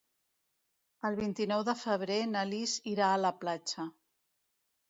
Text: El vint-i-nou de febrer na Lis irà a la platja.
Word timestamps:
El 1.09 1.17
vint-i-nou 1.19 1.61
de 1.69 1.77
febrer 1.83 2.17
na 2.31 2.43
Lis 2.55 2.73
irà 2.95 3.11
a 3.11 3.23
la 3.27 3.33
platja. 3.45 3.87